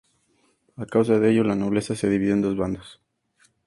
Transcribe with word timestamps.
A 0.77 0.87
causa 0.87 1.19
de 1.19 1.29
ello 1.29 1.43
la 1.43 1.53
nobleza 1.53 1.95
se 1.95 2.09
dividió 2.09 2.33
en 2.33 2.41
dos 2.41 2.57
bandos. 2.57 2.99